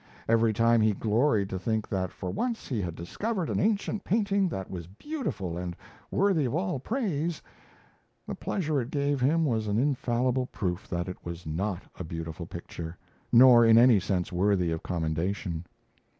Every 0.27 0.51
time 0.51 0.81
he 0.81 0.93
gloried 0.93 1.47
to 1.51 1.59
think 1.59 1.87
that 1.89 2.09
for 2.11 2.31
once 2.31 2.67
he 2.67 2.81
had 2.81 2.95
discovered 2.95 3.51
an 3.51 3.59
ancient 3.59 4.03
painting 4.03 4.49
that 4.49 4.67
was 4.67 4.87
beautiful 4.87 5.59
and 5.59 5.75
worthy 6.09 6.45
of 6.45 6.55
all 6.55 6.79
praise, 6.79 7.39
the 8.25 8.33
pleasure 8.33 8.81
it 8.81 8.89
gave 8.89 9.21
him 9.21 9.45
was 9.45 9.67
an 9.67 9.77
infallible 9.77 10.47
proof 10.47 10.87
that 10.87 11.07
it 11.07 11.23
was 11.23 11.45
not 11.45 11.83
a 11.99 12.03
beautiful 12.03 12.47
picture, 12.47 12.97
nor 13.31 13.63
in 13.63 13.77
any 13.77 13.99
sense 13.99 14.31
worthy 14.33 14.71
of 14.71 14.81
commendation! 14.81 15.67